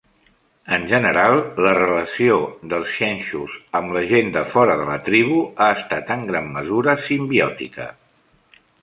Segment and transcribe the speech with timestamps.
[0.77, 1.33] En general,
[1.65, 2.39] la relació
[2.73, 7.01] dels xenxus amb la gent de fora de la tribu ha estat en gran mesura
[7.09, 7.91] simbiòtica.